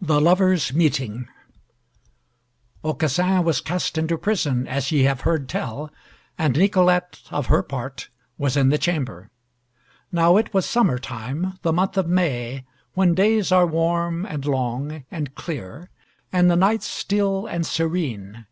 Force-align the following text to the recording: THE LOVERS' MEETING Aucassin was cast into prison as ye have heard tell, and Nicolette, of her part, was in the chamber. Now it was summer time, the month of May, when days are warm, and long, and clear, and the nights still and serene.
THE 0.00 0.20
LOVERS' 0.20 0.72
MEETING 0.72 1.28
Aucassin 2.82 3.44
was 3.44 3.60
cast 3.60 3.96
into 3.96 4.18
prison 4.18 4.66
as 4.66 4.90
ye 4.90 5.04
have 5.04 5.20
heard 5.20 5.48
tell, 5.48 5.92
and 6.36 6.56
Nicolette, 6.56 7.20
of 7.30 7.46
her 7.46 7.62
part, 7.62 8.08
was 8.38 8.56
in 8.56 8.70
the 8.70 8.76
chamber. 8.76 9.30
Now 10.10 10.36
it 10.36 10.52
was 10.52 10.66
summer 10.66 10.98
time, 10.98 11.60
the 11.62 11.72
month 11.72 11.96
of 11.96 12.08
May, 12.08 12.64
when 12.94 13.14
days 13.14 13.52
are 13.52 13.68
warm, 13.68 14.26
and 14.26 14.44
long, 14.46 15.04
and 15.12 15.32
clear, 15.36 15.90
and 16.32 16.50
the 16.50 16.56
nights 16.56 16.86
still 16.88 17.46
and 17.46 17.64
serene. 17.64 18.46